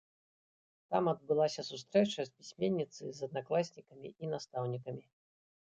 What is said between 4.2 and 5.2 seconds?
і настаўнікамі.